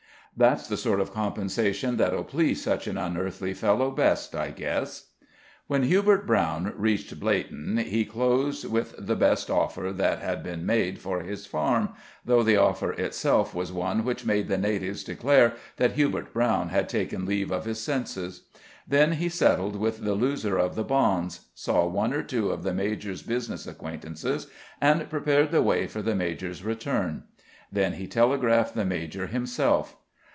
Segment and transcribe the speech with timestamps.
[0.37, 5.09] That's the sort of compensation that'll please such an unearthly fellow best, I guess."
[5.67, 10.99] When Hubert Brown reached Bleighton, he closed with the best offer that had been made
[10.99, 11.89] for his farm,
[12.23, 16.87] though the offer itself was one which made the natives declare that Hubert Brown had
[16.87, 18.43] taken leave of his senses.
[18.87, 22.73] Then he settled with the loser of the bonds, saw one or two of the
[22.73, 24.47] major's business acquaintances,
[24.79, 27.23] and prepared the way for the major's return;
[27.69, 29.97] then he telegraphed the major himself.